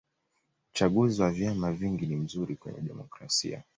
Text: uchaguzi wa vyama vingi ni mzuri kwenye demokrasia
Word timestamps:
uchaguzi 0.73 1.21
wa 1.21 1.31
vyama 1.31 1.71
vingi 1.73 2.05
ni 2.05 2.15
mzuri 2.15 2.55
kwenye 2.55 2.81
demokrasia 2.81 3.63